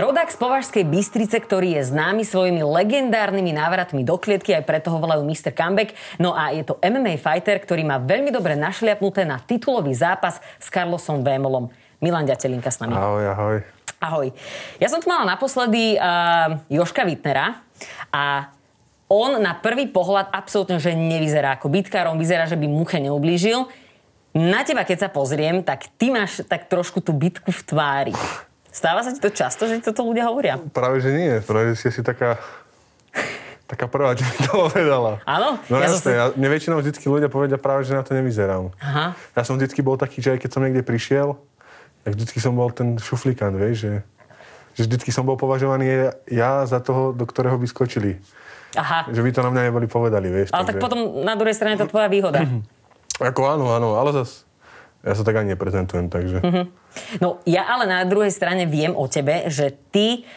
[0.00, 4.96] Rodák z Považskej Bystrice, ktorý je známy svojimi legendárnymi návratmi do klietky, aj preto ho
[4.96, 5.52] volajú Mr.
[5.52, 5.92] Comeback.
[6.16, 10.72] No a je to MMA fighter, ktorý má veľmi dobre našliapnuté na titulový zápas s
[10.72, 11.68] Carlosom Vémolom.
[12.00, 12.96] Milan Ďatelinka s nami.
[12.96, 13.56] Ahoj, ahoj.
[14.00, 14.26] Ahoj.
[14.80, 17.60] Ja som tu mala naposledy uh, Joška Wittnera
[18.08, 18.48] a
[19.04, 23.68] on na prvý pohľad absolútne že nevyzerá ako bitkár, on vyzerá, že by muche neublížil.
[24.32, 28.16] Na teba, keď sa pozriem, tak ty máš tak trošku tú bitku v tvári.
[28.70, 30.58] Stáva sa ti to často, že toto ľudia hovoria?
[30.70, 31.42] Práve, že nie.
[31.42, 32.38] Práve, že si asi taká
[33.70, 35.22] taká prvá, čo mi to povedala.
[35.22, 35.62] Áno?
[35.70, 36.18] No ja jasné, som...
[36.18, 38.74] ja, mne väčšinou vždy ľudia povedia práve, že na to nevyzerám.
[38.82, 39.14] Aha.
[39.14, 41.38] Ja som vždy bol taký, že aj keď som niekde prišiel,
[42.02, 43.92] tak vždy som bol ten šuflikant, vieš, že,
[44.74, 48.18] že vždy som bol považovaný ja za toho, do ktorého by skočili.
[48.74, 49.06] Aha.
[49.06, 50.50] Že by to na mňa neboli povedali, vieš.
[50.50, 50.74] Ale takže...
[50.74, 52.42] tak potom na druhej strane to tvoja výhoda.
[53.22, 54.49] Ako áno, áno, ale zas
[55.00, 56.44] ja sa tak ani neprezentujem, takže...
[56.44, 56.64] Mm-hmm.
[57.24, 60.28] No ja ale na druhej strane viem o tebe, že ty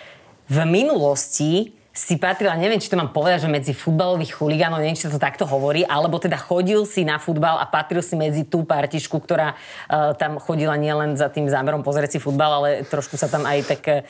[0.47, 5.06] v minulosti si patrila, neviem, či to mám povedať, že medzi futbalových chuligánov, neviem, či
[5.06, 9.14] to takto hovorí, alebo teda chodil si na futbal a patril si medzi tú partišku,
[9.22, 13.45] ktorá uh, tam chodila nielen za tým zámerom pozrieť si futbal, ale trošku sa tam
[13.45, 14.02] aj tak uh,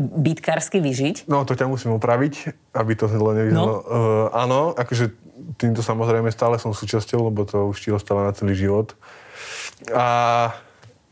[0.00, 1.28] bitkársky vyžiť.
[1.28, 3.68] No, to ťa musím opraviť, aby to zle nevyznalo.
[3.68, 3.76] No.
[3.84, 5.12] Uh, áno, akože
[5.60, 8.96] týmto samozrejme stále som súčasťou, lebo to už ti ostáva na celý život.
[9.94, 10.06] A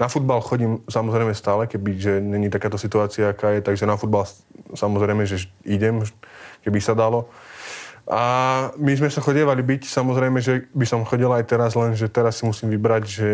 [0.00, 4.26] na futbal chodím samozrejme stále, keby že není takáto situácia, aká je, takže na futbal
[4.74, 6.02] samozrejme, že idem,
[6.64, 7.30] keby sa dalo.
[8.04, 8.22] A
[8.76, 12.36] my sme sa chodievali byť, samozrejme, že by som chodil aj teraz, len že teraz
[12.36, 13.30] si musím vybrať, že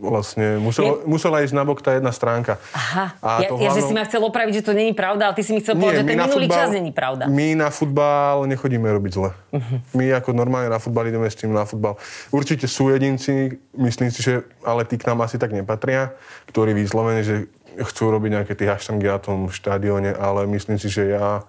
[0.00, 0.92] vlastne musel, je...
[1.04, 2.56] musela ísť na bok tá jedna stránka.
[2.72, 5.34] Aha, a ja, to ja že si ma chcel opraviť, že to není pravda, ale
[5.36, 7.28] ty si mi chcel povedať, že ten minulý futbal, čas není pravda.
[7.28, 9.30] My na futbal nechodíme robiť zle.
[9.36, 9.78] Uh-huh.
[9.92, 12.00] My ako normálne na futbal ideme s tým na futbal.
[12.32, 16.16] Určite sú jedinci, myslím si, že ale tí k nám asi tak nepatria,
[16.48, 21.12] ktorí vyslovene, že chcú robiť nejaké tie haštangy na tom štadióne, ale myslím si, že
[21.12, 21.44] ja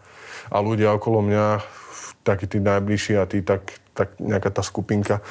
[0.51, 1.45] a ľudia okolo mňa
[2.21, 5.21] takí tí najbližší a tí tak, tak nejaká tá skupinka.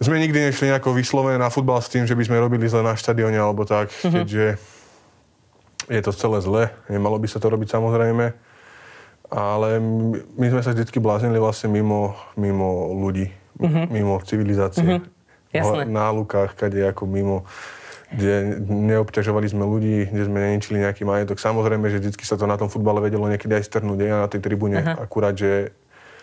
[0.00, 2.96] Sme nikdy nešli nejako vyslovene na futbal s tým, že by sme robili zle na
[2.96, 4.12] štadióne alebo tak, mm-hmm.
[4.16, 4.46] keďže
[5.92, 6.62] je to celé zle.
[6.88, 8.32] Nemalo by sa to robiť samozrejme.
[9.30, 9.68] Ale
[10.34, 13.30] my sme sa vždy bláznili vlastne mimo, mimo ľudí,
[13.60, 13.84] mm-hmm.
[13.92, 14.82] mimo civilizácie.
[14.82, 15.18] Mm-hmm.
[15.50, 15.82] Jasné.
[15.86, 17.44] Na lukách, kade ako mimo
[18.10, 21.38] kde neobťažovali sme ľudí, kde sme neničili nejaký majetok.
[21.38, 24.40] Samozrejme, že vždy sa to na tom futbale vedelo niekedy aj strhnúť aj na tej
[24.42, 24.82] tribúne.
[24.82, 24.98] Aha.
[24.98, 25.70] Akurát, že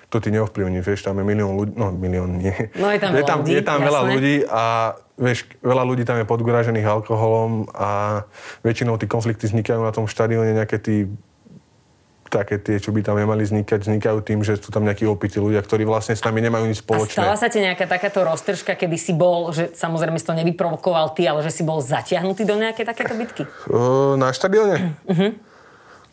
[0.08, 2.56] to ty neovplyvní, vieš, tam je milión ľudí, no milión nie.
[2.80, 4.64] No je tam, je tam, ľudí, je tam veľa ľudí a
[5.20, 8.24] vieš, veľa ľudí tam je podguražených alkoholom a
[8.64, 11.12] väčšinou tí konflikty vznikajú na tom štadióne, nejaké tí
[12.30, 15.64] také tie, čo by tam nemali vznikať, vznikajú tým, že sú tam nejakí opití ľudia,
[15.64, 17.20] ktorí vlastne s nami nemajú nič spoločné.
[17.20, 21.16] A stala sa ti nejaká takáto roztržka, kedy si bol, že samozrejme si to nevyprovokoval
[21.16, 23.44] ty, ale že si bol zatiahnutý do nejaké takéto bitky?
[23.68, 24.96] Uh, na štadióne?
[25.08, 25.32] Uh-huh.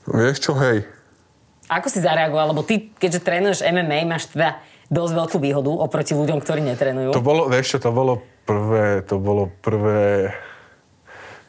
[0.08, 0.86] Vieš čo, hej.
[1.68, 2.52] Ako si zareagoval?
[2.52, 4.60] Lebo ty, keďže trénuješ MMA, máš teda
[4.92, 7.16] dosť veľkú výhodu oproti ľuďom, ktorí netrénujú.
[7.16, 10.30] To bolo, vieš čo, to bolo prvé, to bolo prvé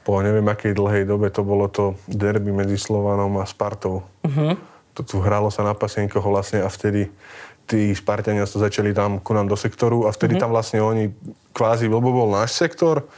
[0.06, 4.06] po neviem akej dlhej dobe to bolo to derby medzi Slovanom a Spartou.
[4.22, 4.54] Uh-huh.
[4.94, 7.10] To tu hralo sa na pasienkoho vlastne a vtedy
[7.66, 10.46] tí Spartania sa začali tam ku nám do sektoru a vtedy uh-huh.
[10.46, 11.10] tam vlastne oni
[11.58, 13.10] kvázi, lebo bol náš sektor,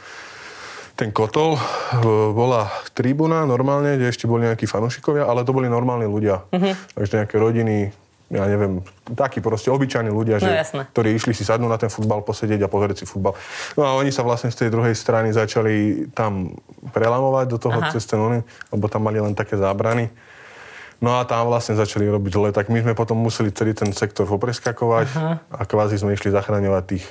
[0.96, 1.60] ten kotol,
[2.34, 6.42] bola tribuna normálne, kde ešte boli nejakí fanúšikovia, ale to boli normálni ľudia.
[6.50, 6.72] Uh-huh.
[6.96, 7.92] Takže nejaké rodiny,
[8.28, 8.84] ja neviem,
[9.16, 10.82] takí proste obyčajní ľudia, no, že, jasné.
[10.92, 13.32] ktorí išli si sadnúť na ten futbal, posedieť a pozrieť si futbal.
[13.72, 16.52] No a oni sa vlastne z tej druhej strany začali tam
[16.92, 17.88] prelamovať do toho Aha.
[17.88, 20.12] cez ten oni, lebo tam mali len také zábrany.
[21.00, 24.28] No a tam vlastne začali robiť zle, tak my sme potom museli celý ten sektor
[24.28, 25.32] popreskakovať Aha.
[25.48, 27.06] a kvázi sme išli zachraňovať tých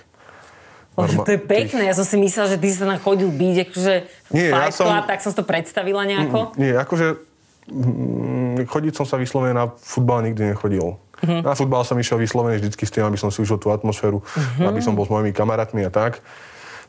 [0.97, 1.89] Norma- to je pekné, tých...
[1.89, 3.93] ja som si myslel, že ty si sa tam chodil byť, akože
[4.33, 4.89] nie, ja som...
[5.05, 6.57] Tak som to predstavila nejako.
[6.57, 7.21] Nie, akože
[7.69, 10.97] mm, chodiť som sa vyslovene na futbal nikdy nechodil.
[10.97, 11.41] Uh-huh.
[11.43, 14.69] Na futbal som išiel vyslovene vždycky s tým, aby som si užil tú atmosféru, uh-huh.
[14.69, 16.21] aby som bol s mojimi kamarátmi a tak.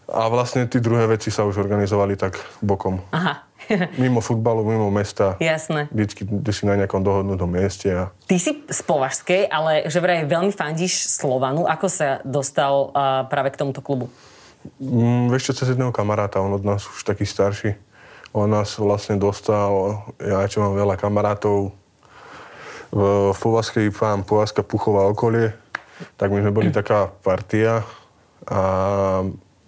[0.09, 3.05] A vlastne tie druhé veci sa už organizovali tak bokom.
[3.13, 3.45] Aha.
[4.03, 5.37] mimo futbalu, mimo mesta.
[5.37, 5.93] Jasné.
[5.93, 7.93] Vždycky si na nejakom dohodnutom mieste.
[7.93, 8.03] A...
[8.25, 11.69] Ty si z Považskej, ale že vraj veľmi fandíš Slovanu.
[11.69, 14.09] Ako sa dostal uh, práve k tomuto klubu?
[14.81, 17.77] Mm, vieš čo, cez jedného kamaráta, on od nás už taký starší.
[18.37, 21.73] On nás vlastne dostal, ja čo mám veľa kamarátov,
[22.89, 23.01] v,
[23.37, 25.53] Povazkej mám Povazka Puchová okolie,
[26.17, 27.85] tak my sme boli taká partia
[28.49, 28.61] a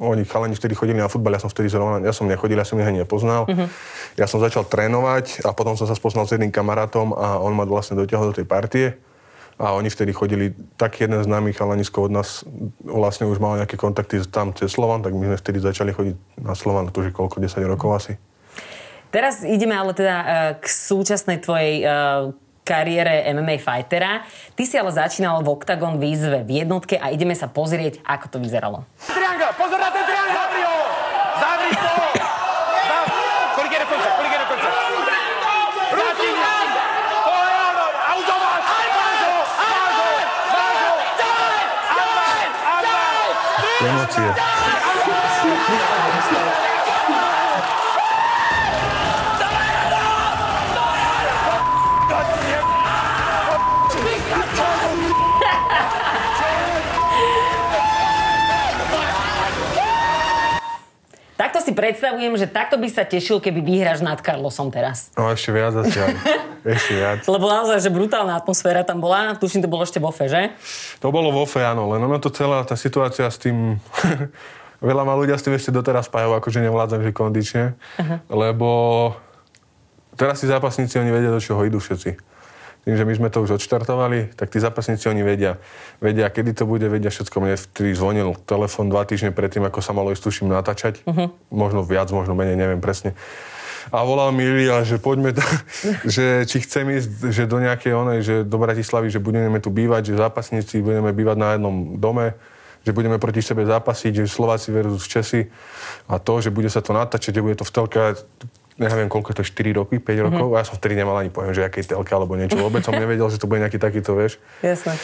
[0.00, 2.80] oni chalani vtedy chodili na futbal, ja som vtedy zrovna, ja som nechodil, ja som
[2.80, 3.44] ich ani nepoznal.
[3.44, 3.68] Uh-huh.
[4.16, 7.68] Ja som začal trénovať a potom som sa spoznal s jedným kamarátom a on ma
[7.68, 8.86] vlastne dotiahol do tej partie.
[9.60, 12.48] A oni vtedy chodili, tak jeden z nami chalanisko od nás
[12.80, 16.56] vlastne už mal nejaké kontakty tam cez Slovan, tak my sme vtedy začali chodiť na
[16.56, 18.16] Slovan, to už koľko, 10 rokov asi.
[19.10, 20.26] Teraz ideme ale teda uh,
[20.62, 22.30] k súčasnej tvojej uh,
[22.62, 24.22] kariére MMA fightera.
[24.54, 28.38] Ty si ale začínal v Octagon výzve v jednotke a ideme sa pozrieť, ako to
[28.38, 28.86] vyzeralo.
[29.10, 30.30] Trianga, pozor na ten trianga!
[30.38, 30.76] Zavri ho!
[31.42, 31.92] Zavri to!
[33.58, 33.78] Kolik je
[45.70, 45.99] je
[61.90, 65.10] predstavujem, že takto by sa tešil, keby vyhráš nad Carlosom teraz.
[65.18, 66.14] No ešte viac asi aj.
[66.62, 67.18] Ešte viac.
[67.26, 69.34] Lebo naozaj, že brutálna atmosféra tam bola.
[69.34, 70.54] Tuším, to bolo ešte vo fe, že?
[71.02, 73.82] To bolo vo fe, áno, len ono to celá tá situácia s tým...
[74.80, 78.16] Veľa ma ľudia s tým ešte doteraz spájajú, akože nevládzam že kondične, uh-huh.
[78.32, 78.68] lebo
[80.16, 82.16] teraz si zápasníci, oni vedia, do čoho idú všetci.
[82.90, 85.62] Tým, že my sme to už odštartovali, tak tí zápasníci oni vedia.
[86.02, 87.38] Vedia, kedy to bude, vedia všetko.
[87.38, 91.06] Mne vtedy zvonil telefon dva týždne predtým, ako sa malo ísť, tuším, natáčať.
[91.06, 91.30] Uh-huh.
[91.54, 93.14] Možno viac, možno menej, neviem presne.
[93.94, 95.46] A volal mi Ilia, že poďme, t-
[96.18, 100.10] že či chcem ísť že do nejakej onej, že do Bratislavy, že budeme tu bývať,
[100.10, 102.34] že zápasníci budeme bývať na jednom dome,
[102.82, 105.46] že budeme proti sebe zápasiť, že Slováci versus Česi
[106.10, 108.18] a to, že bude sa to natáčať, že bude to v telke,
[108.80, 110.26] neviem koľko to je, 4 roky, 5 mm-hmm.
[110.26, 110.46] rokov.
[110.56, 112.56] Ja som vtedy nemal ani pojem, že akej telke alebo niečo.
[112.56, 114.40] Vôbec som nevedel, že to bude nejaký takýto, vieš.
[114.64, 114.96] Jasné.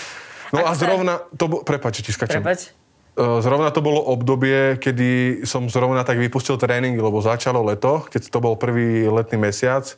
[0.50, 2.40] No Ako a sa- zrovna, to bo, prepáč, že ti skačem.
[2.40, 2.72] Prepač.
[3.16, 8.28] Uh, Zrovna to bolo obdobie, kedy som zrovna tak vypustil tréning, lebo začalo leto, keď
[8.28, 9.88] to bol prvý letný mesiac,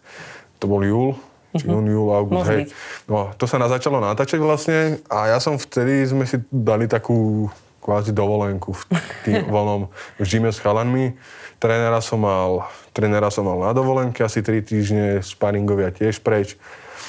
[0.63, 1.19] to bol júl,
[1.51, 2.59] či jún, júl, august, Môže hej.
[2.63, 2.71] byť.
[3.11, 7.51] No, to sa na začalo natáčať vlastne a ja som vtedy, sme si dali takú
[7.89, 8.83] kvázi dovolenku v
[9.25, 9.89] tým voľnom
[10.21, 11.17] v gyme s chalanmi.
[11.57, 16.61] Trénera som mal, trénera som mal na dovolenke, asi 3 týždne, sparingovia tiež preč.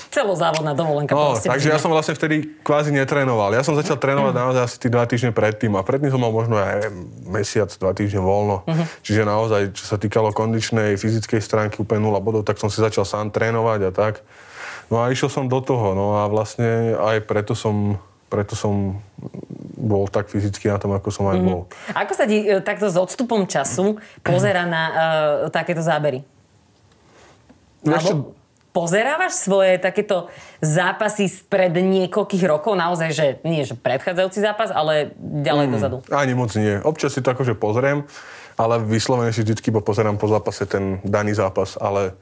[0.09, 1.13] Celozávodná dovolenka.
[1.13, 3.53] No, takže ja som vlastne vtedy kvázi netrénoval.
[3.53, 6.57] Ja som začal trénovať naozaj asi tí dva týždne predtým a predtým som mal možno
[6.57, 6.89] aj
[7.29, 8.65] mesiac, dva týždne voľno.
[9.05, 13.05] Čiže naozaj, čo sa týkalo kondičnej, fyzickej stránky úplne nula bodov, tak som si začal
[13.05, 14.25] sám trénovať a tak.
[14.89, 19.01] No a išiel som do toho, no a vlastne aj preto som, preto som
[19.75, 21.65] bol tak fyzicky na tom, ako som aj bol.
[21.97, 24.95] Ako sa ti e, takto s odstupom času pozera na uh,
[25.49, 26.21] takéto zábery?
[27.81, 28.35] Ešte, Alebo
[28.69, 30.29] pozerávaš svoje takéto
[30.61, 32.75] zápasy spred niekoľkých rokov?
[32.77, 35.73] Naozaj, že nie že predchádzajúci zápas, ale ďalej Mm.
[35.73, 35.97] dozadu.
[36.13, 36.77] Ani moc nie.
[36.85, 38.05] Občas si to akože pozriem,
[38.59, 42.13] ale vyslovene si vždycky pozerám po zápase ten daný zápas, ale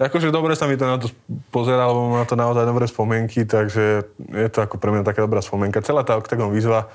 [0.00, 1.12] akože dobre sa mi to na to
[1.52, 5.24] pozerá, lebo mám na to naozaj dobré spomienky, takže je to ako pre mňa taká
[5.24, 5.84] dobrá spomienka.
[5.84, 6.88] Celá tá Octagon výzva,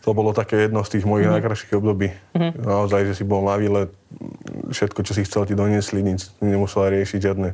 [0.00, 1.44] to bolo také jedno z tých mojich mm-hmm.
[1.44, 2.08] najkrajších období.
[2.34, 2.64] Mm-hmm.
[2.64, 3.92] Naozaj, že si bol na výlet,
[4.72, 7.52] všetko, čo si chcel, ti doniesli, nic nemusela riešiť žiadne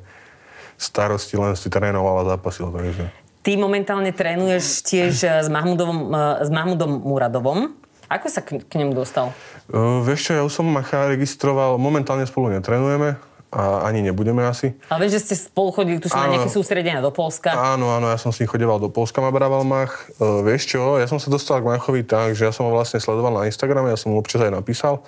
[0.79, 2.71] starosti, len si trénoval a zápasil.
[2.71, 3.11] Takže.
[3.43, 7.75] Ty momentálne trénuješ tiež e, s Mahmudom, e, s Mahmudom Muradovom.
[8.07, 9.35] Ako sa k, k nemu dostal?
[9.67, 13.19] Uh, vieš čo, ja už som Macha registroval, momentálne spolu netrenujeme
[13.53, 14.75] a ani nebudeme asi.
[14.91, 17.55] Ale viem, že ste spolu chodili tuším na nejaké sústredenia do Polska.
[17.55, 20.11] Áno, áno, ja som s ním chodeval do Polska, ma brával Mach.
[20.19, 22.99] Uh, vieš čo, ja som sa dostal k Machovi tak, že ja som ho vlastne
[22.99, 25.01] sledoval na Instagrame, ja som mu občas aj napísal.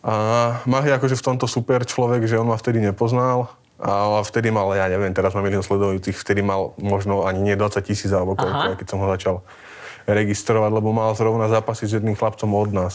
[0.00, 0.14] A
[0.64, 3.52] Mach je akože v tomto super človek, že on ma vtedy nepoznal.
[3.80, 7.80] A vtedy mal, ja neviem, teraz má milión sledujúcich, vtedy mal možno ani nie 20
[7.80, 9.40] tisíc alebo koľko, keď som ho začal
[10.04, 12.94] registrovať, lebo mal zrovna zápasy s jedným chlapcom od nás.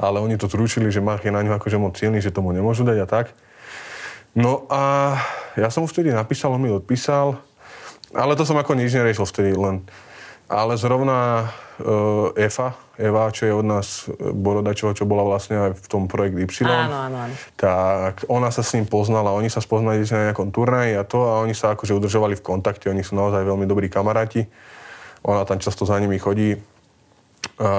[0.00, 2.88] Ale oni to zrušili, že Mach je na ňu akože moc silný, že tomu nemôžu
[2.88, 3.36] dať a tak.
[4.34, 5.14] No a
[5.58, 7.38] ja som mu vtedy napísal, on mi odpísal,
[8.14, 9.82] ale to som ako nič neriešil vtedy len.
[10.50, 11.46] Ale zrovna
[11.78, 16.34] uh, Eva, Eva, čo je od nás Borodačova, čo bola vlastne aj v tom projekt
[16.34, 17.34] Y, Áno, áno, áno.
[17.54, 21.38] tak ona sa s ním poznala, oni sa spoznali na nejakom turnaji a to a
[21.46, 24.50] oni sa akože udržovali v kontakte, oni sú naozaj veľmi dobrí kamaráti.
[25.22, 26.58] Ona tam často za nimi chodí.
[27.60, 27.70] A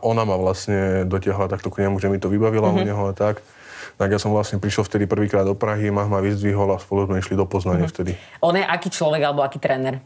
[0.00, 2.82] ona ma vlastne dotiahla takto k nemu, že mi to vybavila mm-hmm.
[2.82, 3.44] u neho a tak.
[3.94, 7.22] Tak ja som vlastne prišiel vtedy prvýkrát do Prahy, Mach ma vyzdvihol a spolu sme
[7.22, 7.94] išli do Poznania mm-hmm.
[7.94, 8.12] vtedy.
[8.42, 10.02] On je aký človek alebo aký tréner?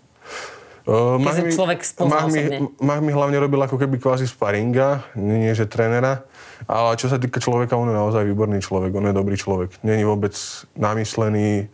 [0.88, 1.20] Uh,
[1.52, 2.58] človek Mach mi, osobne.
[2.80, 6.25] Mach mi hlavne robil ako keby kvázi sparinga, nie že trénera.
[6.64, 9.76] Ale čo sa týka človeka, on je naozaj výborný človek, on je dobrý človek.
[9.84, 10.32] Není vôbec
[10.76, 11.68] namyslený.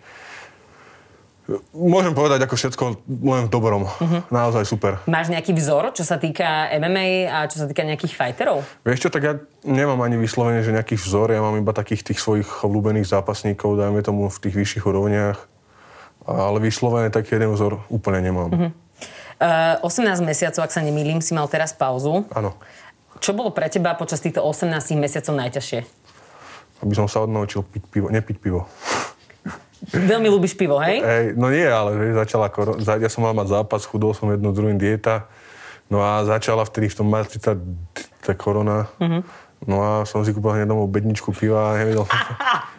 [1.70, 2.82] Môžem povedať ako všetko
[3.22, 3.86] len v dobrom.
[3.86, 4.34] Mhm.
[4.34, 4.98] Naozaj super.
[5.06, 8.66] Máš nejaký vzor, čo sa týka MMA a čo sa týka nejakých fighterov?
[8.82, 12.18] Vieš čo, tak ja nemám ani vyslovene, že nejaký vzor, ja mám iba takých tých
[12.18, 15.38] svojich obľúbených zápasníkov, dajme tomu v tých vyšších úrovniach.
[16.26, 18.74] Ale vyslovene taký jeden vzor úplne nemám.
[19.38, 22.26] Uh, 18 mesiacov, ak sa nemýlim, si mal teraz pauzu.
[22.34, 22.58] Áno.
[23.22, 25.80] Čo bolo pre teba počas týchto 18 mesiacov najťažšie?
[26.82, 28.66] Aby som sa odnaučil piť pivo, nepiť pivo.
[29.88, 30.98] Veľmi ľúbiš pivo, hej?
[30.98, 34.50] Hej, no nie, ale vieš, začala korona, ja som mal mať zápas, chudol som jednu,
[34.50, 35.30] druhým dieta.
[35.86, 37.54] No a začala vtedy v tom marci tá,
[38.20, 38.90] tá korona.
[38.98, 39.20] Mhm.
[39.64, 42.18] No a som si kúpil hneď domov bedničku piva a nevedel som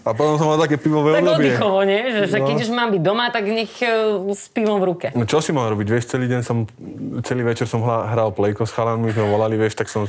[0.00, 1.52] A potom som mal také pivové Tak obdobie.
[1.52, 2.00] oddychovo, nie?
[2.24, 2.46] Že No.
[2.46, 3.90] keď už mám byť doma, tak nech e,
[4.26, 5.06] s pivom v ruke.
[5.12, 5.86] No čo si mal robiť?
[5.86, 6.64] Vieš, celý deň som,
[7.20, 10.08] celý večer som hla, hral plejko s chalanmi, sme volali, vieš, tak som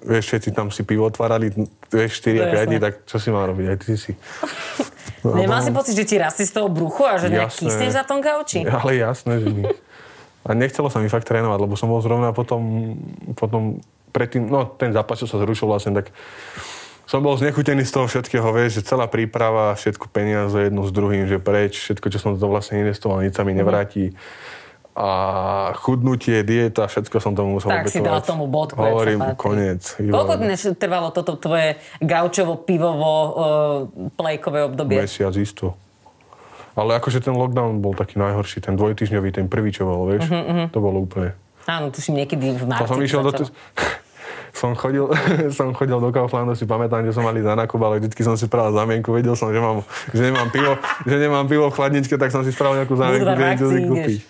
[0.00, 1.52] vieš, všetci tam si pivo otvárali,
[1.86, 2.86] vieš, 4 To a je 5 dní, jasné.
[2.88, 3.66] tak čo si mal robiť?
[3.66, 4.12] Aj ty si.
[5.24, 8.24] Nemal si pocit, že ti rastie z toho bruchu a že nejak kysneš za tom
[8.24, 8.64] gauči?
[8.84, 9.64] Ale jasné, že mi.
[10.40, 12.96] A nechcelo sa mi fakt trénovať, lebo som bol zrovna potom,
[13.36, 13.84] potom
[14.16, 16.08] predtým, no ten zápas, čo sa zrušil vlastne, tak
[17.04, 21.26] som bol znechutený z toho všetkého, vieš, že celá príprava, všetko peniaze jedno s druhým,
[21.26, 24.14] že preč, všetko, čo som to vlastne investoval, nič sa mi nevráti.
[25.00, 25.08] A
[25.80, 28.28] chudnutie, dieta, všetko som tomu musel Tak si dal obetovať.
[28.28, 29.96] tomu bodku, Hovorím, koniec.
[29.96, 33.32] Koľko dnes trvalo toto tvoje gaučovo, pivovo, uh,
[34.12, 35.00] plejkové obdobie?
[35.00, 35.72] Mesiac isto.
[36.76, 40.68] Ale akože ten lockdown bol taký najhorší, ten dvojtyžňový, ten prvý, čo bol, vieš, Mhm,
[40.68, 41.32] to bolo úplne.
[41.64, 42.84] Áno, tuším niekedy v To marci.
[42.84, 43.32] som išiel do...
[43.32, 43.48] začalo.
[44.60, 45.04] som chodil,
[45.58, 48.44] som chodil do Kauflandu, si pamätám, kde som mali za nákup, ale vždycky som si
[48.44, 49.80] spravil zamienku, vedel som, že, mám,
[50.12, 50.76] že, nemám pivo,
[51.08, 54.20] že nemám pivo v chladničke, tak som si spravil nejakú zamienku, že si akcii kúpiť.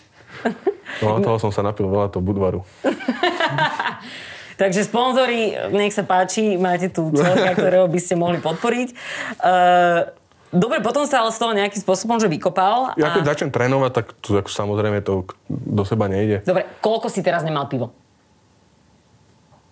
[1.01, 2.67] No a toho som sa napil veľa, to Budvaru.
[4.61, 8.93] Takže sponzori, nech sa páči, máte tu človeka, ktorého by ste mohli podporiť.
[9.41, 10.13] Uh,
[10.53, 12.93] dobre, potom sa ale z toho nejakým spôsobom, že vykopal.
[13.01, 13.29] Ja keď A...
[13.33, 16.45] začnem trénovať, tak to, ako samozrejme to do seba nejde.
[16.45, 17.97] Dobre, koľko si teraz nemal pivo?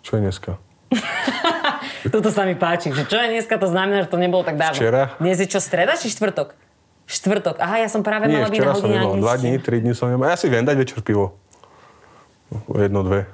[0.00, 0.56] Čo je dneska?
[2.14, 2.88] Toto sa mi páči.
[2.88, 4.80] Že čo je dneska, to znamená, že to nebolo tak dávno.
[4.80, 5.12] Včera.
[5.20, 6.56] Dnes je čo, streda či štvrtok?
[7.08, 7.56] Štvrtok.
[7.56, 9.16] Aha, ja som práve mala byť na hodine nemal.
[9.16, 9.64] Dva dní, angličtiny.
[9.64, 10.28] tri dní som nemal.
[10.28, 11.40] Ja si viem dať večer pivo.
[12.68, 13.24] Jedno, dve.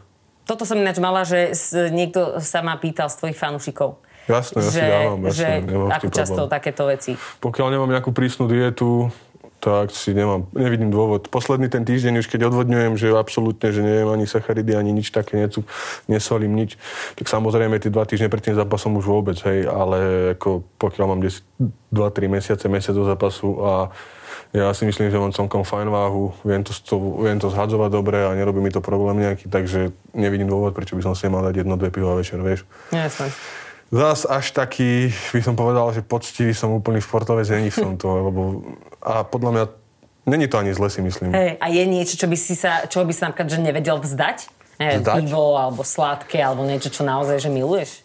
[0.46, 1.50] Toto som ináč mala, že
[1.90, 3.98] niekto sa ma pýtal z tvojich fanúšikov.
[4.24, 7.12] Jasné, ja si dávam, jasné, že ako často takéto veci.
[7.44, 9.12] Pokiaľ nemám nejakú prísnu dietu,
[9.64, 11.32] tak si nemám, nevidím dôvod.
[11.32, 15.40] Posledný ten týždeň, už keď odvodňujem, že absolútne, že neviem ani sacharidy, ani nič také,
[15.40, 15.64] necu,
[16.04, 16.76] nesolím nič,
[17.16, 19.98] tak samozrejme tie dva týždne pred tým zápasom už vôbec, hej, ale
[20.36, 23.88] ako pokiaľ mám 2-3 mesiace, mesiac do zápasu a
[24.52, 26.94] ja si myslím, že mám celkom fajn váhu, viem to, to,
[27.24, 31.02] viem to zhadzovať dobre a nerobí mi to problém nejaký, takže nevidím dôvod, prečo by
[31.08, 32.68] som si nemal dať jedno, dve piva večer, vieš.
[32.92, 33.32] Jasné.
[33.94, 38.40] Zas až taký, by som povedal, že poctivý som úplný športovec, není som to, lebo
[39.04, 39.64] a podľa mňa,
[40.26, 41.36] není to ani zle si myslím.
[41.36, 44.38] Hej, a je niečo, čo by si sa, čo by si napríklad že nevedel vzdať?
[44.74, 45.16] Neviem, Vzdať?
[45.22, 48.02] pivo, alebo sladké, alebo niečo, čo naozaj, že miluješ?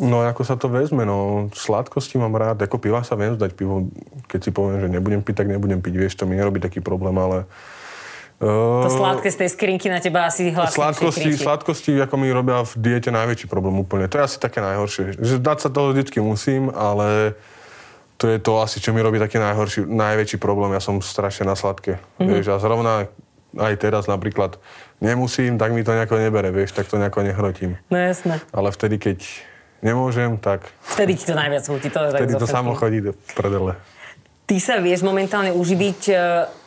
[0.00, 3.88] No ako sa to vezme, no sladkosti mám rád, ako piva sa viem vzdať pivo,
[4.28, 7.16] keď si poviem, že nebudem piť, tak nebudem piť, vieš, to mi nerobí taký problém,
[7.16, 7.48] ale...
[8.42, 11.38] To Uh, sladké z tej skrinky na teba asi hlasnejšie Sladkosti, kričí.
[11.38, 14.10] sladkosti, ako mi robia v diete najväčší problém úplne.
[14.10, 15.16] To je asi také najhoršie.
[15.22, 17.38] Že dať sa toho vždycky musím, ale
[18.14, 20.72] to je to asi, čo mi robí taký najhorší, najväčší problém.
[20.72, 21.98] Ja som strašne na sladké.
[21.98, 22.04] Mhm.
[22.18, 22.30] Mm-hmm.
[22.30, 22.92] Vieš, a zrovna
[23.54, 24.58] aj teraz napríklad
[24.98, 27.78] nemusím, tak mi to nejako nebere, vieš, tak to nejako nehrotím.
[27.86, 28.42] No jasné.
[28.50, 29.18] Ale vtedy, keď
[29.78, 31.86] nemôžem, tak Vtedy ti to najviac chutí.
[31.86, 33.78] To je vtedy to samo chodí do prdele.
[34.44, 36.14] Ty sa vieš momentálne uživiť e,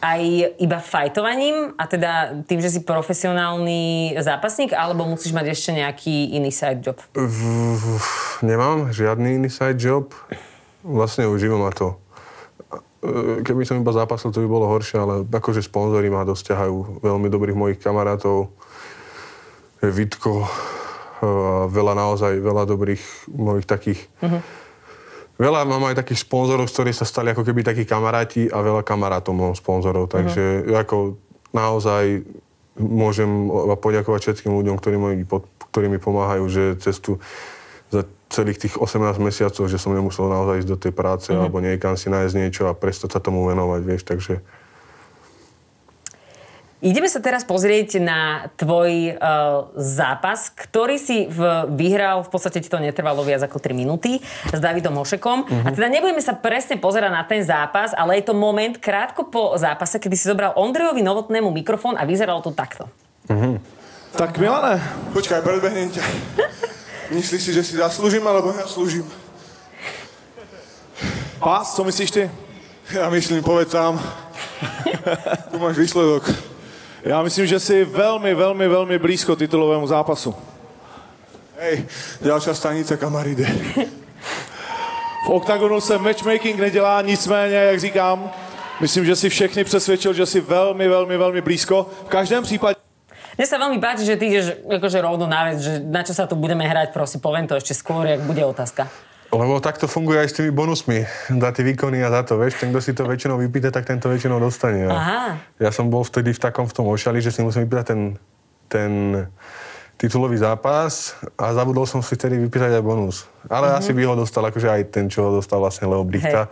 [0.01, 0.22] aj
[0.58, 6.50] iba fajtovaním a teda tým, že si profesionálny zápasník, alebo musíš mať ešte nejaký iný
[6.50, 6.98] side job?
[7.13, 8.01] V-
[8.42, 10.10] Nemám žiadny iný side job.
[10.88, 12.00] Vlastne uživo ma to.
[13.03, 17.03] E, Keby som iba zápasil, to by bolo horšie, ale akože sponzori ma dosť ťahajú.
[17.03, 18.56] Veľmi dobrých mojich kamarátov.
[19.84, 21.29] Vitko, e,
[21.67, 23.03] veľa naozaj, veľa dobrých
[23.36, 24.00] mojich takých...
[25.38, 28.82] Veľa mám aj takých sponzorov, z ktorých sa stali ako keby takí kamaráti a veľa
[28.82, 30.10] kamarátov mám sponzorov.
[30.10, 31.22] Takže ako
[31.53, 32.25] naozaj
[32.82, 33.29] môžem
[33.77, 35.25] poďakovať všetkým ľuďom, ktorí mi,
[35.70, 37.22] ktorí mi pomáhajú, že cestu
[37.94, 41.41] za celých tých 18 mesiacov, že som nemusel naozaj ísť do tej práce mm-hmm.
[41.41, 44.43] alebo niekam si nájsť niečo a prestať sa tomu venovať, vieš, takže
[46.77, 52.69] Ideme sa teraz pozrieť na tvoj uh, zápas, ktorý si v, vyhral, v podstate ti
[52.69, 54.22] to netrvalo viac ako 3 minúty
[54.53, 55.50] s Davidom Hošekom.
[55.50, 55.65] Mhm.
[55.65, 59.57] A teda nebudeme sa presne pozerať na ten zápas, ale je to moment krátko po
[59.57, 62.86] zápase, kedy si zobral Ondrejovi Novotnému mikrofón a vyzeralo to takto.
[64.13, 64.77] Tak Milane,
[65.17, 66.03] Počkaj, predbehnem ťa.
[67.11, 69.07] Myslíš si, že si zaslúžim, alebo ja slúžim?
[71.47, 72.31] pás, co myslíš ty?
[72.91, 73.99] Ja myslím, povedz sám.
[75.51, 76.27] tu máš výsledok.
[77.03, 80.35] Já myslím, že jsi velmi, velmi, velmi blízko titulovému zápasu.
[81.59, 81.85] Hej,
[82.21, 83.47] ďalšia stanica, kam ide.
[85.25, 88.31] V oktagonu se matchmaking nedělá, nicméně, jak říkám,
[88.79, 91.89] myslím, že si všechny přesvědčil, že jsi velmi, velmi, velmi blízko.
[92.05, 92.87] V každém případě
[93.38, 96.25] Mne sa veľmi páči, že ty ideš akože rovno na vec, že na čo sa
[96.25, 98.89] tu budeme hrať, prosím, poviem to ešte skôr, jak bude otázka.
[99.29, 101.03] Lebo takto funguje aj s tými bonusmi.
[101.29, 102.58] Za tie výkony a za to, vieš.
[102.58, 104.88] Ten, kto si to väčšinou vypýta, tak tento väčšinou dostane.
[104.88, 105.36] Aha.
[105.60, 108.01] Ja som bol vtedy v takom v tom ošali, že si musím vypýtať ten,
[108.72, 108.91] ten
[110.00, 113.27] titulový zápas a zabudol som si vtedy vypýtať aj bonus.
[113.51, 113.75] Ale Mhm.
[113.75, 116.48] asi by ho dostal, akože aj ten, čo ho dostal vlastne Leo Brichta.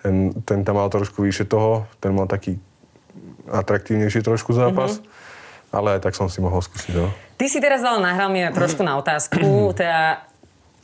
[0.00, 2.54] Ten, ten tam mal trošku vyššie toho, ten mal taký
[3.50, 5.02] atraktívnejší trošku zápas.
[5.02, 5.04] Mhm.
[5.72, 7.08] Ale aj tak som si mohol skúsiť, no.
[7.40, 9.40] Ty si teraz ale nahral mi trošku na otázku,
[9.80, 10.20] teda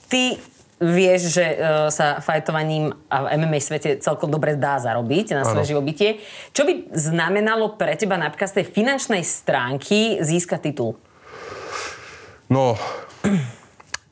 [0.08, 0.40] ty
[0.78, 5.66] vieš, že uh, sa fajtovaním a v MMA svete celkom dobre dá zarobiť na svoje
[5.66, 5.72] Áno.
[5.76, 6.22] živobytie.
[6.54, 10.94] Čo by znamenalo pre teba napríklad z tej finančnej stránky získať titul?
[12.48, 12.78] No,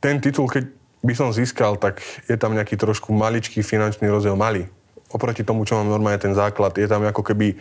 [0.03, 0.69] ten titul, keď
[1.07, 4.67] by som získal, tak je tam nejaký trošku maličký finančný rozdiel, malý.
[5.15, 7.55] Oproti tomu, čo mám normálne ten základ, je tam ako keby,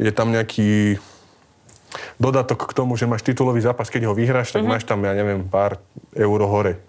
[0.00, 0.96] je tam nejaký
[2.20, 5.44] dodatok k tomu, že máš titulový zápas, keď ho vyhráš, tak máš tam, ja neviem,
[5.46, 5.80] pár
[6.12, 6.80] eur hore.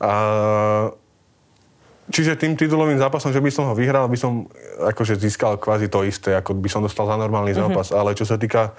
[0.00, 0.12] A,
[2.08, 4.48] čiže tým titulovým zápasom, že by som ho vyhral, by som
[4.80, 7.92] akože získal kvázi to isté, ako by som dostal za normálny zápas.
[7.92, 8.72] Ale čo sa týka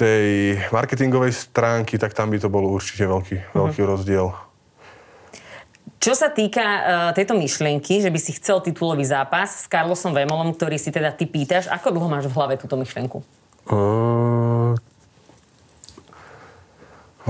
[0.00, 4.32] tej marketingovej stránky, tak tam by to bol určite veľký, veľký rozdiel.
[6.00, 6.80] Čo sa týka uh,
[7.12, 11.28] tejto myšlienky, že by si chcel titulový zápas s Carlosom Vemolom, ktorý si teda ty
[11.28, 13.20] pýtaš, ako dlho máš v hlave túto myšlienku?
[13.68, 14.39] Uh,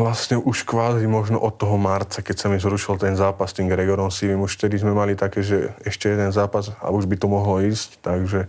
[0.00, 4.08] vlastne už kvázi možno od toho marca, keď sa mi zrušil ten zápas tým Gregorom
[4.08, 7.60] Sivim, už vtedy sme mali také, že ešte jeden zápas a už by to mohlo
[7.60, 8.48] ísť, takže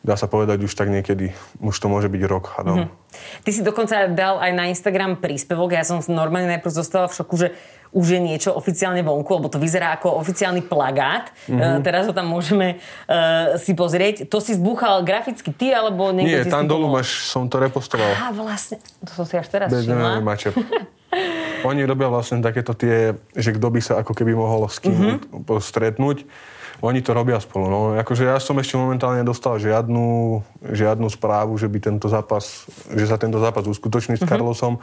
[0.00, 2.86] dá sa povedať už tak niekedy, už to môže byť rok, hadom.
[2.86, 3.42] Mm-hmm.
[3.44, 7.34] Ty si dokonca dal aj na Instagram príspevok, ja som normálne najprv zostala v šoku,
[7.36, 7.48] že
[7.90, 11.34] už je niečo oficiálne vonku, lebo to vyzerá ako oficiálny plagát.
[11.46, 11.58] Mhm.
[11.58, 11.82] Mm-hmm.
[11.82, 14.30] teraz ho tam môžeme uh, si pozrieť.
[14.30, 18.14] To si zbúchal graficky ty, alebo niekto Nie, ti tam dolu máš, som to repostoval.
[18.14, 18.78] Á, vlastne.
[19.02, 20.22] To som si až teraz Bez všimla.
[21.68, 25.10] Oni robia vlastne takéto tie, že kto by sa ako keby mohol s kým Mhm.
[25.44, 25.60] mm-hmm.
[25.60, 26.24] stretnúť.
[26.80, 27.68] Oni to robia spolu.
[27.68, 33.04] No, akože ja som ešte momentálne dostal žiadnu, žiadnu správu, že by tento zápas, že
[33.04, 34.20] sa tento zápas uskutoční Mhm.
[34.22, 34.74] s Carlosom.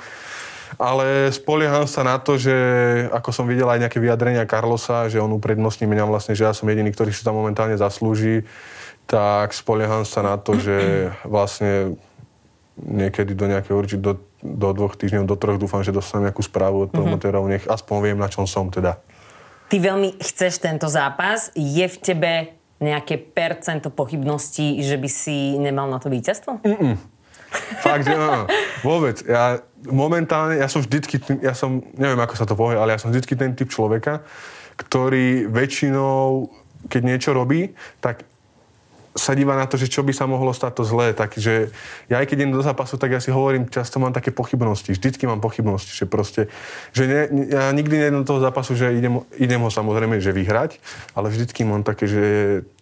[0.77, 2.53] Ale spolieham sa na to, že
[3.09, 6.69] ako som videl aj nejaké vyjadrenia Carlosa, že on uprednostní mňa vlastne, že ja som
[6.69, 8.45] jediný, ktorý si tam momentálne zaslúži,
[9.09, 11.97] tak spolieham sa na to, že vlastne
[12.77, 14.13] niekedy do nejakého určite do,
[14.45, 18.19] do dvoch týždňov, do troch dúfam, že dostanem nejakú správu od promotérov, nech aspoň viem,
[18.21, 19.01] na čom som teda.
[19.67, 21.49] Ty veľmi chceš tento zápas.
[21.57, 22.33] Je v tebe
[22.77, 26.61] nejaké percento pochybností, že by si nemal na to víťazstvo?
[27.81, 28.45] Fakt, že áno.
[28.87, 29.25] Vôbec.
[29.25, 32.99] Ja momentálne, ja som vždycky, tým- ja som, neviem ako sa to povie, ale ja
[33.01, 34.25] som vždycky ten typ človeka,
[34.77, 36.49] ktorý väčšinou,
[36.89, 38.25] keď niečo robí, tak
[39.17, 41.09] sa díva na to, že čo by sa mohlo stať to zlé.
[41.11, 41.73] Takže
[42.05, 44.93] ja aj keď idem do zápasu, tak ja si hovorím, často mám také pochybnosti.
[44.93, 46.53] Vždycky mám pochybnosti, že proste,
[46.93, 50.77] že ne, ja nikdy nejdem do toho zápasu, že idem, idem ho samozrejme, že vyhrať,
[51.17, 52.21] ale vždycky mám také, že...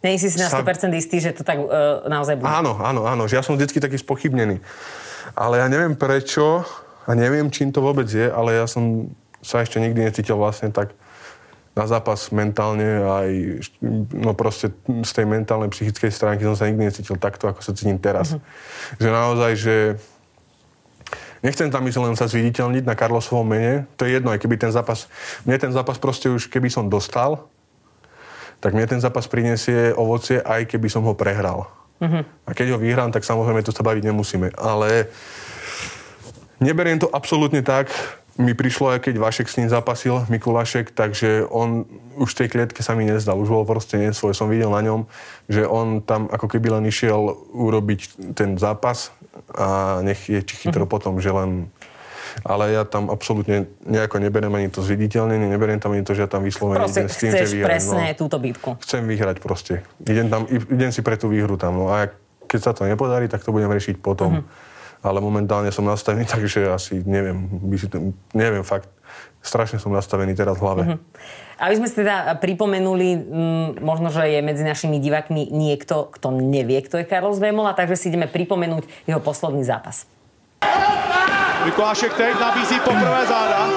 [0.03, 2.51] Nie si si na sa- 100% istý, že to tak uh, naozaj bude.
[2.51, 4.59] Áno, áno, áno, že ja som vždycky taký spochybnený.
[5.39, 6.67] Ale ja neviem prečo
[7.05, 9.13] a neviem, čím to vôbec je, ale ja som
[9.45, 10.97] sa ešte nikdy necítil vlastne tak
[11.75, 13.29] na zápas mentálne aj,
[14.15, 17.99] no proste z tej mentálnej, psychickej stránky som sa nikdy necítil takto, ako sa cítim
[17.99, 18.39] teraz.
[18.97, 19.75] Že naozaj, že
[21.45, 23.85] Nechcem tam mysleť len sa zviditeľniť na Karlosovom mene.
[24.01, 25.05] To je jedno, aj keby ten zápas...
[25.45, 27.45] Mne ten zápas proste už, keby som dostal,
[28.57, 31.69] tak mne ten zápas prinesie ovocie, aj keby som ho prehral.
[32.49, 34.57] A keď ho vyhrám, tak samozrejme tu sa baviť nemusíme.
[34.57, 35.13] Ale
[36.59, 37.89] neberiem to absolútne tak.
[38.35, 41.87] Mi prišlo, aj keď Vašek s ním zapasil, Mikulášek, takže on
[42.19, 43.39] už v tej klietke sa mi nezdal.
[43.39, 44.35] Už bol proste nesvoj.
[44.35, 45.07] Som videl na ňom,
[45.47, 49.15] že on tam ako keby len išiel urobiť ten zápas
[49.55, 51.71] a nech je či chytro potom, že len...
[52.43, 56.29] Ale ja tam absolútne nejako neberiem ani to zviditeľnenie, neberiem tam ani to, že ja
[56.29, 57.69] tam vyslovene Proste idem s tým, že vyhrám.
[57.71, 58.75] presne No túto bitku.
[58.83, 59.87] chcem vyhrať proste.
[60.03, 61.79] Idem, tam, idem si pre tú výhru tam.
[61.79, 62.11] No a
[62.51, 64.43] keď sa to nepodarí, tak to budem riešiť potom.
[65.05, 68.89] Ale momentálne som nastavený, takže asi neviem, by si to, neviem fakt.
[69.45, 70.81] Strašne som nastavený teraz v hlave.
[71.61, 73.21] Aby sme si teda pripomenuli, m,
[73.77, 78.09] možno, že je medzi našimi divákmi niekto, kto nevie, kto je Carlos Vemola, takže si
[78.09, 80.09] ideme pripomenúť jeho posledný zápas.
[81.65, 83.69] Mikulášek teď nabízí poprvé záda.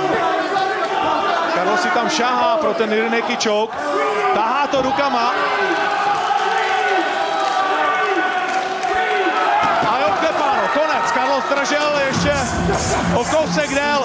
[1.55, 3.77] Karlo si tam šahá pro ten Irneky choke.
[4.35, 5.33] Tahá to rukama.
[11.39, 12.33] Carlos držel ještě
[13.15, 14.03] o kousek dél.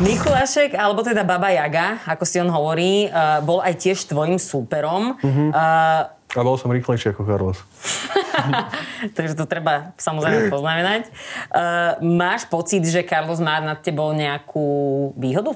[0.00, 5.14] Mikulášek, alebo teda Baba Jaga, ako si on hovorí, uh, bol aj tiež tvojim súperom.
[5.22, 7.58] Uh, A bol som rýchlejší ako Carlos.
[9.16, 11.06] takže to treba samozrejme poznamenať.
[11.50, 14.66] Uh, máš pocit, že Carlos má nad tebou nejakú
[15.14, 15.54] výhodu?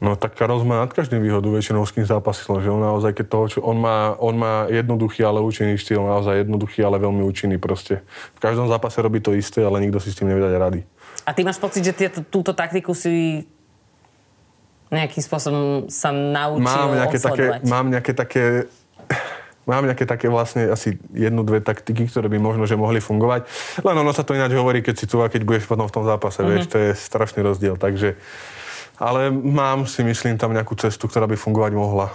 [0.00, 3.26] No tak Carlos má nad každým výhodu väčšinou s kým zápasil, že on naozaj, keď
[3.28, 7.60] toho, čo on má, on má jednoduchý, ale účinný štýl, naozaj jednoduchý, ale veľmi účinný
[7.60, 8.00] proste.
[8.32, 10.80] V každom zápase robí to isté, ale nikto si s tým nevie dať rady.
[11.28, 13.44] A ty máš pocit, že tieto, túto taktiku si
[14.88, 17.60] nejakým spôsobom sa naučil Mám nejaké také, osledovať?
[17.68, 18.44] mám nejaké také
[19.68, 23.46] Mám nejaké také vlastne asi jednu, dve taktiky, ktoré by možno, že mohli fungovať.
[23.84, 26.02] Len ono sa to ináč hovorí, keď si tu a keď budeš potom v tom
[26.02, 26.50] zápase, mm-hmm.
[26.50, 27.78] vieš, to je strašný rozdiel.
[27.78, 28.18] Takže,
[29.00, 32.12] ale mám si myslím tam nejakú cestu, ktorá by fungovať mohla.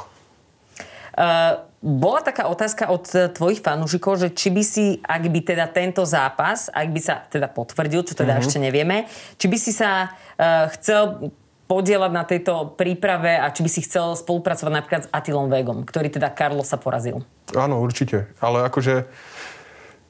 [1.16, 5.66] Uh, bola taká otázka od eh, tvojich fanúšikov, že či by si, ak by teda
[5.70, 8.44] tento zápas, ak by sa teda potvrdil, čo teda mm-hmm.
[8.44, 8.98] ešte nevieme,
[9.38, 11.32] či by si sa uh, chcel
[11.66, 16.14] podielať na tejto príprave a či by si chcel spolupracovať napríklad s Atilom Vegom, ktorý
[16.14, 17.26] teda Carlos sa porazil.
[17.58, 18.30] Áno, určite.
[18.38, 19.10] Ale akože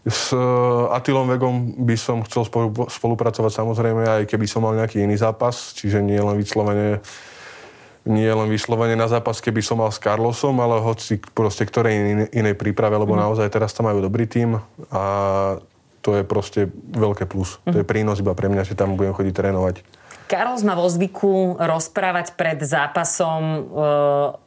[0.06, 0.30] s
[0.94, 5.74] Atilom Vegom by som chcel spolu, spolupracovať samozrejme aj keby som mal nejaký iný zápas,
[5.74, 7.02] čiže nie len vyslovene
[8.06, 12.54] nie len vyslovene na zápas, keby som mal s Carlosom, ale hoci proste ktorej inej,
[12.54, 13.22] príprave, lebo mm.
[13.26, 14.62] naozaj teraz tam majú dobrý tým
[14.94, 15.04] a
[16.06, 17.58] to je proste veľké plus.
[17.66, 17.74] Mm.
[17.74, 19.82] To je prínos iba pre mňa, že tam budem chodiť trénovať.
[20.26, 23.60] Carlos má vo zvyku rozprávať pred zápasom e,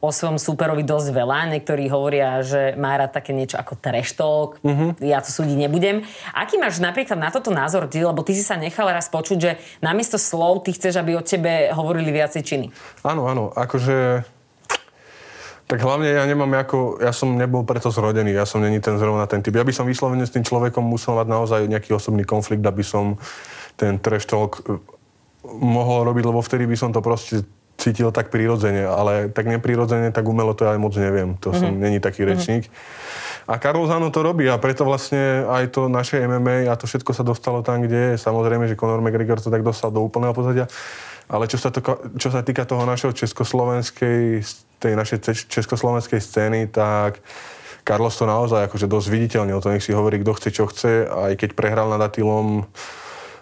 [0.03, 1.55] o svojom súperovi dosť veľa.
[1.55, 4.59] Niektorí hovoria, že má rád také niečo ako talk.
[4.59, 4.91] Uh-huh.
[4.99, 6.03] Ja to súdiť nebudem.
[6.35, 8.03] Aký máš napríklad na toto názor ty?
[8.03, 11.71] Lebo ty si sa nechal raz počuť, že namiesto slov ty chceš, aby o tebe
[11.71, 12.67] hovorili viacej činy.
[13.07, 13.55] Áno, áno.
[13.55, 14.27] Akože
[15.69, 19.29] tak hlavne ja nemám ako, ja som nebol preto zrodený, ja som není ten zrovna
[19.29, 19.53] ten typ.
[19.53, 23.21] Ja by som vyslovene s tým človekom musel mať naozaj nejaký osobný konflikt, aby som
[23.77, 24.65] ten trash talk
[25.47, 27.47] mohol robiť, lebo vtedy by som to proste
[27.79, 31.39] cítil tak prirodzene, ale tak neprirodzene, tak umelo to aj moc neviem.
[31.39, 31.79] To som, mm-hmm.
[31.79, 32.67] není taký rečník.
[33.49, 37.15] A Karol Zano to robí a preto vlastne aj to naše MMA a to všetko
[37.17, 38.21] sa dostalo tam, kde je.
[38.21, 40.69] Samozrejme, že Conor McGregor to tak dostal do úplného pozadia.
[41.31, 41.81] Ale čo sa, to,
[42.19, 44.45] čo sa týka toho našeho československej,
[44.77, 47.25] tej našej československej scény, tak
[47.81, 51.09] Carlos to naozaj akože dosť viditeľne o to, nech si hovorí, kto chce, čo chce.
[51.09, 52.69] Aj keď prehral nad Atilom,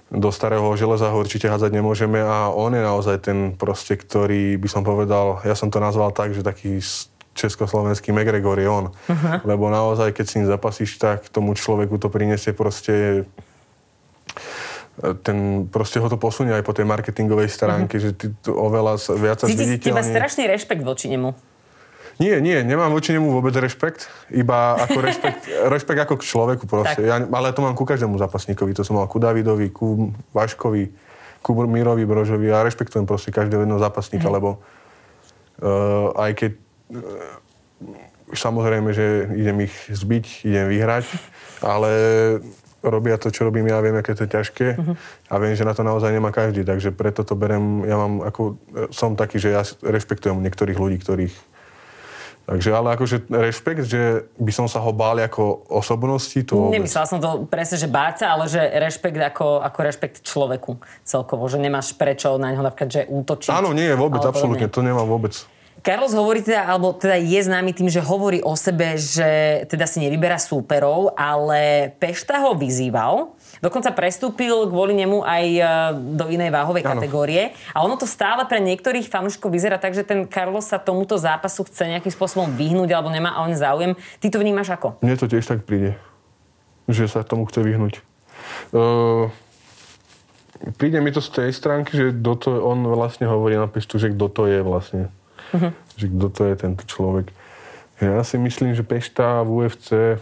[0.08, 4.68] do starého železa ho určite hádzať nemôžeme a on je naozaj ten proste, ktorý by
[4.72, 6.80] som povedal, ja som to nazval tak, že taký
[7.38, 8.86] československý McGregor je on.
[8.90, 9.36] Uh-huh.
[9.46, 13.28] Lebo naozaj, keď s ním zapasíš, tak tomu človeku to prinesie proste
[15.22, 18.06] ten, proste ho to posunie aj po tej marketingovej stránke, uh-huh.
[18.10, 19.86] že ty oveľa viac sa zviditeľne...
[19.86, 21.38] teba strašný rešpekt voči nemu.
[22.18, 25.42] Nie, nie, nemám voči nemu vôbec rešpekt, iba ako rešpekt,
[25.74, 27.06] rešpekt ako k človeku proste.
[27.06, 30.90] Ja, ale to mám ku každému zápasníkovi, to som mal ku Davidovi, ku Vaškovi,
[31.46, 34.34] ku Mirovi Brožovi a rešpektujem proste každého jedného zápasníka, mm.
[34.34, 36.98] lebo uh, aj keď uh,
[38.34, 41.06] samozrejme, že idem ich zbiť, idem vyhrať,
[41.72, 41.92] ale
[42.82, 44.96] robia to, čo robím ja, viem, aké to je ťažké uh-huh.
[45.30, 48.56] a viem, že na to naozaj nemá každý, takže preto to berem, ja mám ako,
[48.94, 51.34] som taký, že ja rešpektujem niektorých ľudí, ktorých
[52.48, 57.20] Takže ale akože rešpekt, že by som sa ho bál ako osobnosti, to Nemyslela som
[57.20, 61.92] to presne, že báť sa, ale že rešpekt ako, ako rešpekt človeku celkovo, že nemáš
[61.92, 63.52] prečo na ňo napríklad, že útočiť.
[63.52, 65.36] Áno, nie, vôbec, absolútne, to nemám vôbec.
[65.88, 70.04] Carlos hovorí teda, alebo teda je známy tým, že hovorí o sebe, že teda si
[70.04, 75.62] nevyberá súperov, ale Pešta ho vyzýval, Dokonca prestúpil kvôli nemu aj e,
[76.14, 76.92] do inej váhovej ano.
[76.98, 77.58] kategórie.
[77.74, 81.66] A ono to stále pre niektorých fanúškov vyzerá tak, že ten Carlos sa tomuto zápasu
[81.66, 83.98] chce nejakým spôsobom vyhnúť alebo nemá on záujem.
[84.22, 85.02] Ty to vnímaš ako?
[85.02, 85.98] Mne to tiež tak príde,
[86.86, 88.06] že sa tomu chce vyhnúť.
[88.70, 89.34] Uh,
[90.78, 94.26] príde mi to z tej stránky, že to, on vlastne hovorí na Peštu, že kto
[94.30, 95.10] to je vlastne.
[95.54, 95.72] Uh-huh.
[95.96, 97.32] Že kto to je tento človek.
[98.02, 100.20] Ja si myslím, že Pešta v UFC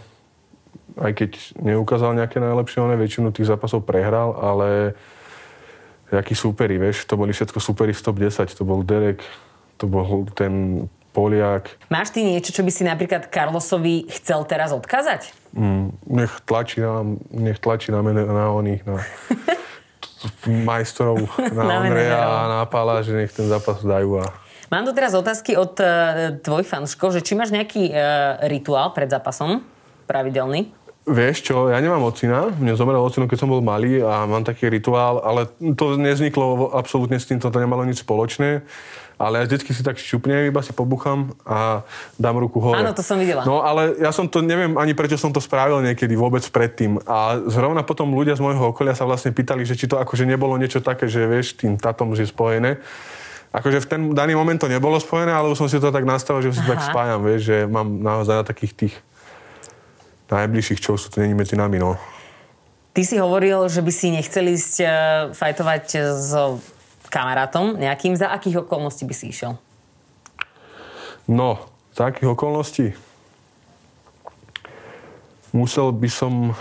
[0.96, 4.96] aj keď neukázal nejaké najlepšie, on väčšinu tých zápasov prehral, ale
[6.08, 9.20] jaký súperi, vieš, to boli všetko súperi v top 10, to bol Derek,
[9.76, 11.80] to bol ten Poliak.
[11.88, 15.32] Máš ty niečo, čo by si napríklad Carlosovi chcel teraz odkázať?
[15.56, 19.00] Mm, nech tlačí na, nech tlačí na, mene, na oných, na
[20.46, 21.20] majstrov,
[21.56, 24.26] na, Andreja a na Pala, že nech ten zápas dajú a
[24.66, 29.06] Mám tu teraz otázky od uh, tvojich fanúškov, že či máš nejaký uh, rituál pred
[29.06, 29.62] zápasom
[30.10, 30.74] pravidelný?
[31.06, 34.66] Vieš čo, ja nemám ocina, mne zomrel ocino, keď som bol malý a mám taký
[34.66, 35.46] rituál, ale
[35.78, 38.66] to nezvyklo absolútne s tým, to nemalo nič spoločné.
[39.16, 41.86] Ale ja vždycky si tak šťupnem, iba si pobuchám a
[42.20, 42.82] dám ruku hore.
[42.82, 43.46] Áno, to som videla.
[43.46, 47.00] No ale ja som to, neviem ani prečo som to spravil niekedy vôbec predtým.
[47.06, 50.58] A zrovna potom ľudia z môjho okolia sa vlastne pýtali, že či to akože nebolo
[50.60, 52.82] niečo také, že vieš, tým tatom že je spojené.
[53.56, 56.44] Akože v ten daný moment to nebolo spojené, ale už som si to tak nastavil,
[56.44, 58.94] že si to tak spájam, vieš, že mám naozaj na takých tých
[60.30, 61.94] najbližších, čo sú to není medzi nami, no.
[62.96, 64.88] Ty si hovoril, že by si nechcel ísť uh,
[65.36, 66.58] fajtovať so
[67.12, 68.16] kamarátom nejakým.
[68.16, 69.60] Za akých okolností by si išiel?
[71.28, 71.60] No,
[71.92, 72.86] za akých okolností?
[75.52, 76.56] Musel by som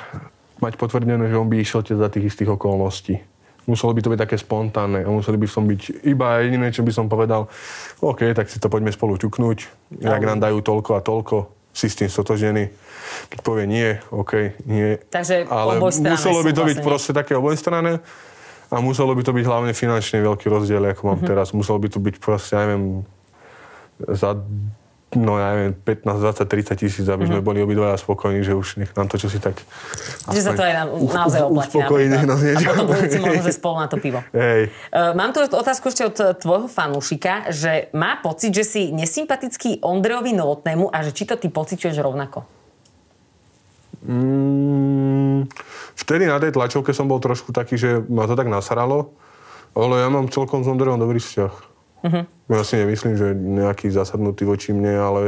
[0.63, 3.19] mať potvrdené, že on by išiel tiež za tých istých okolností.
[3.65, 6.93] Muselo by to byť také spontánne a museli by som byť iba jediné, čo by
[6.93, 7.49] som povedal,
[7.97, 9.57] OK, tak si to poďme spolu ťuknúť,
[10.05, 11.35] ak nám dajú toľko a toľko,
[11.75, 12.71] si s tým stotožený.
[13.27, 14.31] Keď povie nie, OK,
[14.63, 14.95] nie.
[15.05, 16.87] Takže Ale muselo by to byť súhlasenie.
[16.87, 17.99] proste také obojstranné
[18.65, 21.27] a muselo by to byť hlavne finančne veľký rozdiel, ako mám Mhm.
[21.27, 21.51] teraz.
[21.51, 23.03] Muselo by to byť proste, ja neviem,
[24.09, 24.39] za
[25.15, 28.91] no ja neviem, 15, 20, 30 tisíc, aby sme boli obidvaja spokojní, že už nech
[28.93, 29.57] nám to čo si tak...
[30.29, 31.75] Že sa to aj u- naozaj oplatí.
[31.79, 32.67] Uspokojí, nech nás niečo...
[32.67, 34.19] A potom budúci možno, že spolu na to pivo.
[34.35, 34.69] Hej.
[34.93, 40.35] Uh, mám tu otázku ešte od tvojho fanúšika, že má pocit, že si nesympatický Ondrejovi
[40.35, 42.45] Novotnému a že či to ty pociťuješ rovnako.
[44.05, 45.49] Mm,
[45.97, 49.17] vtedy na tej tlačovke som bol trošku taký, že ma to tak nasralo,
[49.73, 51.74] ale ja mám celkom s Ondrejom dobrý vzťah.
[52.05, 52.21] Mhm.
[52.45, 55.21] Ja si nemyslím, že nejaký zasadnutý voči mne, ale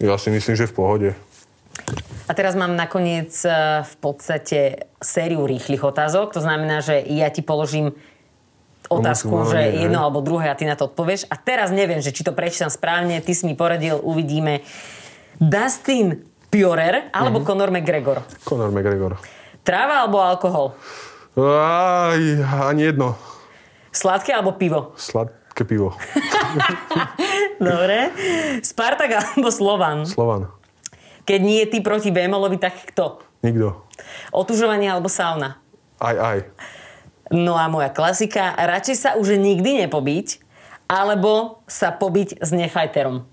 [0.00, 1.10] ja si myslím, že v pohode.
[2.24, 3.52] A teraz mám nakoniec eh,
[3.84, 6.32] v podstate sériu rýchlych otázok.
[6.32, 7.92] To znamená, že ja ti položím
[8.88, 9.84] otázku, že hej.
[9.84, 11.28] jedno alebo druhé a ty na to odpovieš.
[11.28, 14.64] A teraz neviem, že či to prečítam správne, ty si mi poradil, uvidíme.
[15.36, 17.46] Dustin Piorer alebo Mhm.
[17.46, 18.24] Conor McGregor?
[18.40, 19.20] Conor McGregor.
[19.60, 20.72] Tráva alebo alkohol?
[21.36, 22.16] Aj,
[22.72, 23.18] ani jedno.
[23.92, 24.96] Sladké alebo pivo?
[24.96, 25.94] Sladké pivo.
[27.62, 28.10] Dobre.
[28.66, 30.02] Spartak alebo Slovan?
[30.02, 30.50] Slovan.
[31.22, 33.22] Keď nie ty proti Bémolovi, tak kto?
[33.46, 33.86] Nikto.
[34.34, 35.62] Otužovanie alebo sauna?
[36.02, 36.38] Aj, aj.
[37.30, 40.42] No a moja klasika, radšej sa už nikdy nepobiť,
[40.84, 43.24] alebo sa pobiť s nefajterom.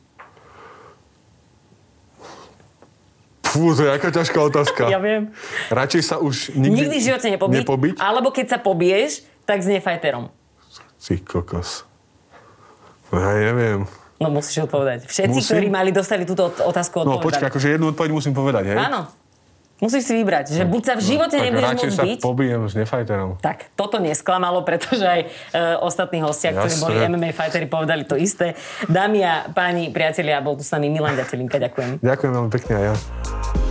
[3.52, 4.88] Fú, to je aká ťažká otázka.
[4.94, 5.36] Ja viem.
[5.68, 7.94] Radšej sa už nikdy, Nikdy v živote nepobiť, nepobiť?
[8.00, 10.32] alebo keď sa pobiješ, tak s nefajterom.
[10.96, 11.84] Si kokos.
[13.12, 13.80] No ja neviem.
[14.15, 15.06] No musíš odpovedať.
[15.06, 15.50] Všetci, Musím?
[15.52, 17.26] ktorí mali, dostali túto ot- otázku No odpovedať.
[17.26, 18.78] počkaj, akože jednu odpoveď musím povedať, hej?
[18.78, 19.10] Áno.
[19.78, 22.19] Musíš si vybrať, že buď sa v živote tak nebudeš môcť sa byť.
[22.21, 23.41] pobijem s nefajterom.
[23.41, 25.28] Tak, toto nesklamalo, pretože aj e,
[25.82, 26.86] ostatní hostia, ktorí Jasné.
[26.86, 28.54] boli MMA fighteri, povedali to isté.
[28.86, 31.97] Dámy a páni, priatelia, bol tu s nami Milan Ďatelinka, ďakujem.
[31.97, 33.71] Ďakujem veľmi pekne aj ja.